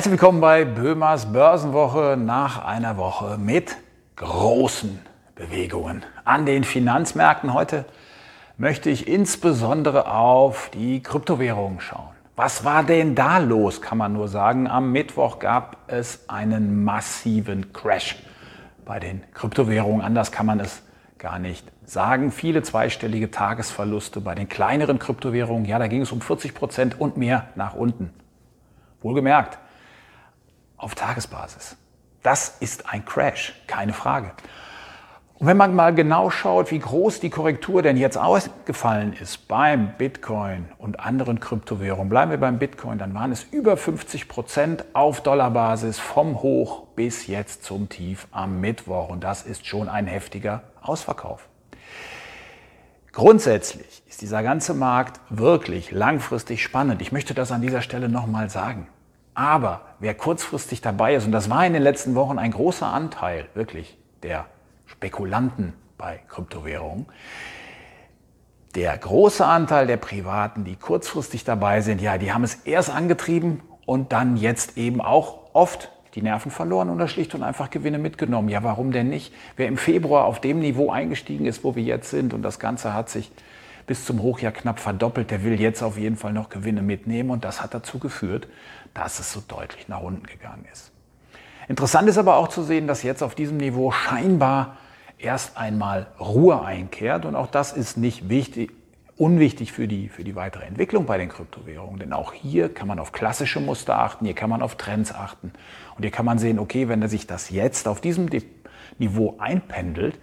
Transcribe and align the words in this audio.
Herzlich 0.00 0.12
willkommen 0.12 0.40
bei 0.40 0.64
Böhmers 0.64 1.30
Börsenwoche 1.30 2.16
nach 2.18 2.64
einer 2.64 2.96
Woche 2.96 3.36
mit 3.36 3.76
großen 4.16 4.98
Bewegungen 5.34 6.06
an 6.24 6.46
den 6.46 6.64
Finanzmärkten. 6.64 7.52
Heute 7.52 7.84
möchte 8.56 8.88
ich 8.88 9.06
insbesondere 9.06 10.10
auf 10.10 10.70
die 10.72 11.02
Kryptowährungen 11.02 11.82
schauen. 11.82 12.14
Was 12.34 12.64
war 12.64 12.82
denn 12.82 13.14
da 13.14 13.36
los, 13.36 13.82
kann 13.82 13.98
man 13.98 14.14
nur 14.14 14.28
sagen. 14.28 14.68
Am 14.68 14.90
Mittwoch 14.90 15.38
gab 15.38 15.76
es 15.86 16.30
einen 16.30 16.82
massiven 16.82 17.74
Crash 17.74 18.16
bei 18.86 19.00
den 19.00 19.22
Kryptowährungen. 19.34 20.00
Anders 20.00 20.32
kann 20.32 20.46
man 20.46 20.60
es 20.60 20.80
gar 21.18 21.38
nicht 21.38 21.70
sagen. 21.84 22.32
Viele 22.32 22.62
zweistellige 22.62 23.30
Tagesverluste 23.30 24.22
bei 24.22 24.34
den 24.34 24.48
kleineren 24.48 24.98
Kryptowährungen. 24.98 25.66
Ja, 25.66 25.78
da 25.78 25.88
ging 25.88 26.00
es 26.00 26.10
um 26.10 26.22
40 26.22 26.54
Prozent 26.54 26.98
und 26.98 27.18
mehr 27.18 27.48
nach 27.54 27.74
unten. 27.74 28.14
Wohlgemerkt, 29.02 29.58
auf 30.80 30.94
Tagesbasis. 30.94 31.76
Das 32.22 32.56
ist 32.60 32.92
ein 32.92 33.04
Crash, 33.04 33.54
keine 33.66 33.92
Frage. 33.92 34.32
Und 35.40 35.46
wenn 35.46 35.56
man 35.56 35.74
mal 35.74 35.94
genau 35.94 36.28
schaut, 36.28 36.70
wie 36.70 36.78
groß 36.78 37.20
die 37.20 37.30
Korrektur 37.30 37.80
denn 37.80 37.96
jetzt 37.96 38.18
ausgefallen 38.18 39.14
ist 39.14 39.48
beim 39.48 39.96
Bitcoin 39.96 40.68
und 40.76 41.00
anderen 41.00 41.40
Kryptowährungen, 41.40 42.10
bleiben 42.10 42.30
wir 42.30 42.36
beim 42.36 42.58
Bitcoin, 42.58 42.98
dann 42.98 43.14
waren 43.14 43.32
es 43.32 43.44
über 43.44 43.78
50 43.78 44.28
Prozent 44.28 44.84
auf 44.92 45.22
Dollarbasis 45.22 45.98
vom 45.98 46.42
Hoch 46.42 46.88
bis 46.94 47.26
jetzt 47.26 47.64
zum 47.64 47.88
Tief 47.88 48.28
am 48.32 48.60
Mittwoch. 48.60 49.08
Und 49.08 49.24
das 49.24 49.42
ist 49.42 49.66
schon 49.66 49.88
ein 49.88 50.06
heftiger 50.06 50.62
Ausverkauf. 50.82 51.48
Grundsätzlich 53.12 54.02
ist 54.10 54.20
dieser 54.20 54.42
ganze 54.42 54.74
Markt 54.74 55.20
wirklich 55.30 55.90
langfristig 55.90 56.62
spannend. 56.62 57.00
Ich 57.00 57.12
möchte 57.12 57.32
das 57.32 57.50
an 57.50 57.62
dieser 57.62 57.80
Stelle 57.80 58.10
nochmal 58.10 58.50
sagen. 58.50 58.88
Aber 59.40 59.80
wer 60.00 60.12
kurzfristig 60.12 60.82
dabei 60.82 61.14
ist, 61.14 61.24
und 61.24 61.32
das 61.32 61.48
war 61.48 61.64
in 61.64 61.72
den 61.72 61.80
letzten 61.80 62.14
Wochen 62.14 62.38
ein 62.38 62.50
großer 62.50 62.86
Anteil 62.86 63.46
wirklich 63.54 63.96
der 64.22 64.44
Spekulanten 64.84 65.72
bei 65.96 66.20
Kryptowährungen, 66.28 67.06
der 68.74 68.98
große 68.98 69.46
Anteil 69.46 69.86
der 69.86 69.96
Privaten, 69.96 70.64
die 70.64 70.76
kurzfristig 70.76 71.44
dabei 71.44 71.80
sind, 71.80 72.02
ja, 72.02 72.18
die 72.18 72.34
haben 72.34 72.44
es 72.44 72.56
erst 72.66 72.90
angetrieben 72.90 73.62
und 73.86 74.12
dann 74.12 74.36
jetzt 74.36 74.76
eben 74.76 75.00
auch 75.00 75.54
oft 75.54 75.90
die 76.14 76.20
Nerven 76.20 76.50
verloren 76.50 76.90
oder 76.90 77.08
schlicht 77.08 77.34
und 77.34 77.42
einfach 77.42 77.70
Gewinne 77.70 77.98
mitgenommen. 77.98 78.50
Ja, 78.50 78.62
warum 78.62 78.92
denn 78.92 79.08
nicht? 79.08 79.32
Wer 79.56 79.68
im 79.68 79.78
Februar 79.78 80.26
auf 80.26 80.42
dem 80.42 80.58
Niveau 80.58 80.90
eingestiegen 80.90 81.46
ist, 81.46 81.64
wo 81.64 81.74
wir 81.74 81.82
jetzt 81.82 82.10
sind 82.10 82.34
und 82.34 82.42
das 82.42 82.58
Ganze 82.58 82.92
hat 82.92 83.08
sich 83.08 83.32
bis 83.90 84.04
zum 84.04 84.22
Hochjahr 84.22 84.52
knapp 84.52 84.78
verdoppelt. 84.78 85.32
Der 85.32 85.42
will 85.42 85.60
jetzt 85.60 85.82
auf 85.82 85.98
jeden 85.98 86.14
Fall 86.14 86.32
noch 86.32 86.48
Gewinne 86.48 86.80
mitnehmen 86.80 87.30
und 87.30 87.44
das 87.44 87.60
hat 87.60 87.74
dazu 87.74 87.98
geführt, 87.98 88.46
dass 88.94 89.18
es 89.18 89.32
so 89.32 89.42
deutlich 89.48 89.88
nach 89.88 90.00
unten 90.00 90.24
gegangen 90.28 90.64
ist. 90.72 90.92
Interessant 91.66 92.08
ist 92.08 92.16
aber 92.16 92.36
auch 92.36 92.46
zu 92.46 92.62
sehen, 92.62 92.86
dass 92.86 93.02
jetzt 93.02 93.20
auf 93.20 93.34
diesem 93.34 93.56
Niveau 93.56 93.90
scheinbar 93.90 94.76
erst 95.18 95.56
einmal 95.56 96.06
Ruhe 96.20 96.62
einkehrt 96.62 97.24
und 97.24 97.34
auch 97.34 97.48
das 97.48 97.72
ist 97.72 97.96
nicht 97.96 98.28
wichtig, 98.28 98.70
unwichtig 99.16 99.72
für 99.72 99.88
die, 99.88 100.08
für 100.08 100.22
die 100.22 100.36
weitere 100.36 100.66
Entwicklung 100.66 101.04
bei 101.04 101.18
den 101.18 101.28
Kryptowährungen. 101.28 101.98
Denn 101.98 102.12
auch 102.12 102.32
hier 102.32 102.72
kann 102.72 102.86
man 102.86 103.00
auf 103.00 103.10
klassische 103.10 103.58
Muster 103.58 103.98
achten, 103.98 104.24
hier 104.24 104.36
kann 104.36 104.50
man 104.50 104.62
auf 104.62 104.76
Trends 104.76 105.12
achten. 105.12 105.50
Und 105.96 106.04
hier 106.04 106.12
kann 106.12 106.24
man 106.24 106.38
sehen, 106.38 106.60
okay, 106.60 106.86
wenn 106.86 107.08
sich 107.08 107.26
das 107.26 107.50
jetzt 107.50 107.88
auf 107.88 108.00
diesem 108.00 108.30
Niveau 108.98 109.34
einpendelt, 109.40 110.16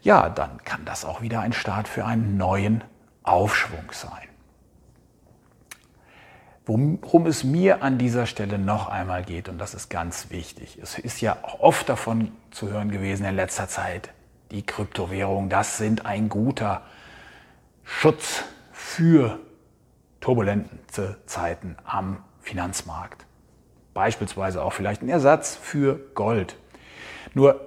ja, 0.00 0.30
dann 0.30 0.56
kann 0.64 0.86
das 0.86 1.04
auch 1.04 1.20
wieder 1.20 1.40
ein 1.40 1.52
Start 1.52 1.86
für 1.86 2.06
einen 2.06 2.38
neuen 2.38 2.82
Aufschwung 3.24 3.90
sein. 3.90 4.28
Worum 6.66 7.26
es 7.26 7.44
mir 7.44 7.82
an 7.82 7.98
dieser 7.98 8.24
Stelle 8.24 8.58
noch 8.58 8.88
einmal 8.88 9.22
geht, 9.22 9.50
und 9.50 9.58
das 9.58 9.74
ist 9.74 9.90
ganz 9.90 10.30
wichtig, 10.30 10.78
es 10.80 10.98
ist 10.98 11.20
ja 11.20 11.36
oft 11.58 11.88
davon 11.88 12.32
zu 12.52 12.70
hören 12.70 12.90
gewesen 12.90 13.26
in 13.26 13.36
letzter 13.36 13.68
Zeit, 13.68 14.10
die 14.50 14.64
Kryptowährungen, 14.64 15.50
das 15.50 15.76
sind 15.76 16.06
ein 16.06 16.30
guter 16.30 16.82
Schutz 17.82 18.44
für 18.72 19.40
turbulente 20.20 21.18
Zeiten 21.26 21.76
am 21.84 22.24
Finanzmarkt. 22.40 23.26
Beispielsweise 23.92 24.62
auch 24.62 24.72
vielleicht 24.72 25.02
ein 25.02 25.10
Ersatz 25.10 25.56
für 25.56 25.98
Gold. 26.14 26.56
Nur 27.34 27.60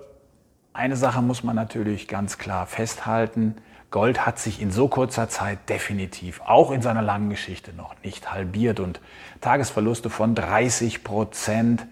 eine 0.73 0.95
Sache 0.95 1.21
muss 1.21 1.43
man 1.43 1.55
natürlich 1.55 2.07
ganz 2.07 2.39
klar 2.39 2.65
festhalten. 2.65 3.57
Gold 3.89 4.25
hat 4.25 4.37
sich 4.37 4.61
in 4.61 4.71
so 4.71 4.87
kurzer 4.87 5.29
Zeit 5.29 5.69
definitiv 5.69 6.41
auch 6.45 6.71
in 6.71 6.81
seiner 6.81 7.01
langen 7.01 7.29
Geschichte 7.29 7.73
noch 7.73 7.95
nicht 8.03 8.33
halbiert 8.33 8.79
und 8.79 8.99
Tagesverluste 9.39 10.09
von 10.09 10.35
30 10.35 11.03
Prozent 11.03 11.85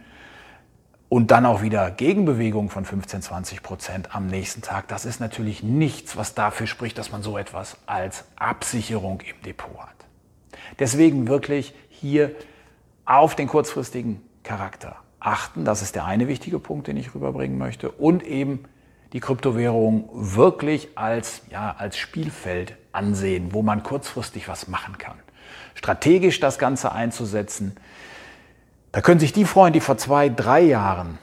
und 1.07 1.31
dann 1.31 1.45
auch 1.45 1.61
wieder 1.61 1.91
Gegenbewegung 1.91 2.69
von 2.69 2.83
15, 2.83 3.21
20 3.21 3.63
Prozent 3.63 4.13
am 4.13 4.27
nächsten 4.27 4.61
Tag. 4.61 4.89
Das 4.89 5.05
ist 5.05 5.21
natürlich 5.21 5.63
nichts, 5.63 6.17
was 6.17 6.33
dafür 6.33 6.67
spricht, 6.67 6.97
dass 6.97 7.11
man 7.11 7.23
so 7.23 7.37
etwas 7.37 7.77
als 7.85 8.25
Absicherung 8.35 9.21
im 9.21 9.41
Depot 9.43 9.77
hat. 9.77 9.95
Deswegen 10.79 11.27
wirklich 11.27 11.73
hier 11.89 12.31
auf 13.05 13.35
den 13.35 13.47
kurzfristigen 13.47 14.21
Charakter 14.43 14.97
achten. 15.19 15.63
Das 15.63 15.81
ist 15.81 15.95
der 15.95 16.05
eine 16.05 16.27
wichtige 16.27 16.59
Punkt, 16.59 16.87
den 16.87 16.97
ich 16.97 17.15
rüberbringen 17.15 17.57
möchte. 17.57 17.91
Und 17.91 18.23
eben 18.23 18.65
die 19.15 19.21
Kryptowährung 19.21 20.09
wirklich 20.11 20.89
als, 20.95 21.43
ja, 21.49 21.73
als 21.77 21.97
Spielfeld 21.97 22.75
ansehen, 22.91 23.53
wo 23.53 23.61
man 23.61 23.81
kurzfristig 23.81 24.49
was 24.49 24.67
machen 24.67 24.97
kann. 24.97 25.15
Strategisch 25.73 26.41
das 26.41 26.59
Ganze 26.59 26.91
einzusetzen, 26.91 27.77
da 28.91 28.99
können 28.99 29.21
sich 29.21 29.31
die 29.31 29.45
freuen, 29.45 29.71
die 29.71 29.79
vor 29.79 29.97
zwei, 29.97 30.27
drei 30.27 30.59
Jahren 30.59 31.17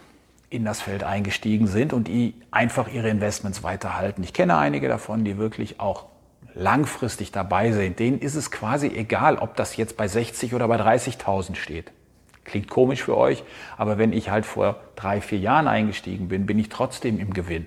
in 0.48 0.64
das 0.64 0.80
Feld 0.80 1.04
eingestiegen 1.04 1.66
sind 1.66 1.92
und 1.92 2.08
die 2.08 2.34
einfach 2.50 2.88
ihre 2.88 3.10
Investments 3.10 3.62
weiterhalten. 3.62 4.22
Ich 4.22 4.32
kenne 4.32 4.56
einige 4.56 4.88
davon, 4.88 5.22
die 5.22 5.36
wirklich 5.36 5.78
auch 5.78 6.06
langfristig 6.54 7.30
dabei 7.30 7.72
sind. 7.72 7.98
Denen 7.98 8.20
ist 8.20 8.36
es 8.36 8.50
quasi 8.50 8.86
egal, 8.86 9.36
ob 9.36 9.54
das 9.54 9.76
jetzt 9.76 9.98
bei 9.98 10.08
60 10.08 10.54
oder 10.54 10.66
bei 10.66 10.76
30.000 10.76 11.56
steht. 11.56 11.92
Klingt 12.44 12.68
komisch 12.68 13.02
für 13.02 13.16
euch, 13.16 13.44
aber 13.76 13.98
wenn 13.98 14.12
ich 14.12 14.30
halt 14.30 14.46
vor 14.46 14.80
drei, 14.96 15.20
vier 15.20 15.38
Jahren 15.38 15.68
eingestiegen 15.68 16.28
bin, 16.28 16.46
bin 16.46 16.58
ich 16.58 16.68
trotzdem 16.68 17.20
im 17.20 17.32
Gewinn. 17.32 17.66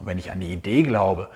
Und 0.00 0.06
wenn 0.06 0.18
ich 0.18 0.32
an 0.32 0.40
die 0.40 0.52
Idee 0.52 0.82
glaube, 0.82 1.28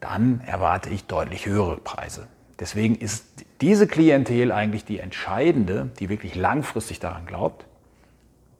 dann 0.00 0.42
erwarte 0.46 0.90
ich 0.90 1.06
deutlich 1.06 1.46
höhere 1.46 1.78
Preise. 1.78 2.26
Deswegen 2.60 2.94
ist 2.94 3.26
diese 3.60 3.86
Klientel 3.86 4.52
eigentlich 4.52 4.84
die 4.84 4.98
entscheidende, 4.98 5.90
die 5.98 6.08
wirklich 6.08 6.34
langfristig 6.34 7.00
daran 7.00 7.26
glaubt. 7.26 7.64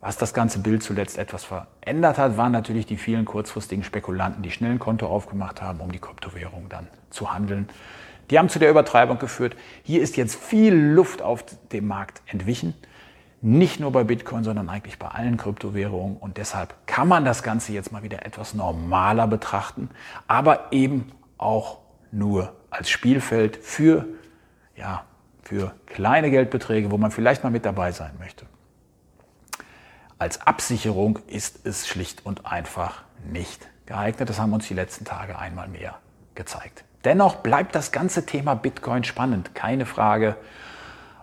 Was 0.01 0.17
das 0.17 0.35
ganze 0.35 0.61
Bild 0.61 0.83
zuletzt 0.83 1.19
etwas 1.19 1.45
verändert 1.45 2.19
hat, 2.19 2.37
waren 2.37 2.53
natürlich 2.53 2.87
die 2.87 2.97
vielen 2.97 3.25
kurzfristigen 3.25 3.83
Spekulanten, 3.83 4.43
die 4.43 4.51
schnell 4.51 4.73
ein 4.73 4.79
Konto 4.79 5.07
aufgemacht 5.07 5.63
haben, 5.63 5.81
um 5.81 5.91
die 5.91 5.99
Kryptowährung 5.99 6.69
dann 6.69 6.87
zu 7.11 7.33
handeln. 7.33 7.69
Die 8.31 8.39
haben 8.39 8.49
zu 8.49 8.59
der 8.59 8.71
Übertreibung 8.71 9.19
geführt. 9.19 9.57
Hier 9.83 10.03
ist 10.03 10.17
jetzt 10.17 10.37
viel 10.37 10.75
Luft 10.75 11.23
auf 11.23 11.45
dem 11.73 11.87
Markt 11.87 12.23
entwichen. 12.27 12.75
Nicht 13.43 13.81
nur 13.81 13.93
bei 13.93 14.05
Bitcoin, 14.05 14.45
sondern 14.45 14.69
eigentlich 14.69 14.99
bei 14.99 15.09
allen 15.09 15.37
Kryptowährungen. 15.37 16.17
Und 16.17 16.37
deshalb 16.37 16.75
kann 16.87 17.07
man 17.07 17.25
das 17.25 17.43
Ganze 17.43 17.73
jetzt 17.73 17.93
mal 17.93 18.03
wieder 18.03 18.25
etwas 18.25 18.55
normaler 18.55 19.27
betrachten, 19.27 19.91
aber 20.27 20.73
eben 20.73 21.13
auch 21.39 21.79
nur 22.11 22.55
als 22.71 22.89
Spielfeld 22.89 23.57
für, 23.57 24.07
ja, 24.75 25.05
für 25.43 25.75
kleine 25.87 26.31
Geldbeträge, 26.31 26.91
wo 26.91 26.99
man 26.99 27.11
vielleicht 27.11 27.45
mal 27.45 27.51
mit 27.51 27.65
dabei 27.65 27.93
sein 27.93 28.13
möchte. 28.19 28.47
Als 30.19 30.41
Absicherung 30.41 31.19
ist 31.27 31.67
es 31.67 31.87
schlicht 31.87 32.25
und 32.25 32.47
einfach 32.47 33.03
nicht 33.31 33.69
geeignet. 33.85 34.29
Das 34.29 34.41
haben 34.41 34.53
uns 34.53 34.67
die 34.67 34.75
letzten 34.75 35.05
Tage 35.05 35.39
einmal 35.39 35.69
mehr 35.69 35.99
gezeigt. 36.35 36.85
Dennoch 37.05 37.37
bleibt 37.37 37.75
das 37.75 37.93
ganze 37.93 38.27
Thema 38.27 38.55
Bitcoin 38.55 39.05
spannend, 39.05 39.55
keine 39.55 39.87
Frage. 39.87 40.37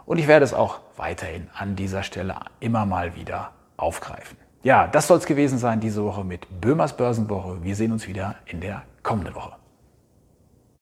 Und 0.05 0.17
ich 0.17 0.27
werde 0.27 0.45
es 0.45 0.53
auch 0.53 0.79
weiterhin 0.97 1.49
an 1.53 1.75
dieser 1.75 2.03
Stelle 2.03 2.35
immer 2.59 2.85
mal 2.85 3.15
wieder 3.15 3.51
aufgreifen. 3.77 4.37
Ja, 4.63 4.87
das 4.87 5.07
soll 5.07 5.17
es 5.17 5.25
gewesen 5.25 5.57
sein 5.57 5.79
diese 5.79 6.03
Woche 6.03 6.23
mit 6.23 6.61
Böhmers 6.61 6.95
Börsenwoche. 6.95 7.63
Wir 7.63 7.75
sehen 7.75 7.91
uns 7.91 8.07
wieder 8.07 8.35
in 8.45 8.61
der 8.61 8.83
kommenden 9.01 9.35
Woche. 9.35 9.62